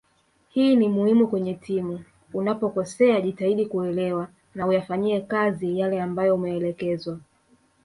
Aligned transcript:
Hii 0.49 0.75
ni 0.75 0.89
muhimu 0.89 1.27
kwenye 1.27 1.53
timu 1.53 2.03
unapokosea 2.33 3.21
jitahidi 3.21 3.65
kuelewa 3.65 4.27
na 4.55 4.67
uyafanyie 4.67 5.21
kazi 5.21 5.79
yale 5.79 6.01
ambayo 6.01 6.35
umeelekezwa 6.35 7.19